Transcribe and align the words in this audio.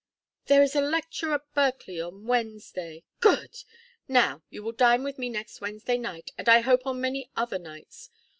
"There 0.47 0.63
is 0.63 0.75
a 0.75 0.81
lecture 0.81 1.31
at 1.35 1.53
Berkeley 1.53 2.01
on 2.01 2.25
Wednesday" 2.25 3.03
"Good! 3.21 3.57
Now, 4.07 4.41
you 4.49 4.63
will 4.63 4.71
dine 4.71 5.03
with 5.03 5.19
me 5.19 5.29
next 5.29 5.61
Wednesday 5.61 5.99
night 5.99 6.31
and 6.39 6.49
I 6.49 6.61
hope 6.61 6.87
on 6.87 6.99
many 6.99 7.29
other 7.37 7.59
nights. 7.59 8.09